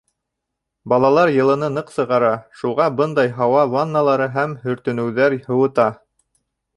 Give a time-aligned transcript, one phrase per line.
[0.93, 5.87] Балалар йылыны ныҡ сығара, шуға бындай һауа ванналары һәм һөртөнөүҙәр һыуыта.